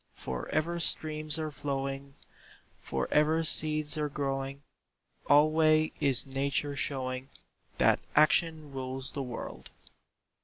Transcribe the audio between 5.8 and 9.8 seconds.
is Nature showing That Action rules the world.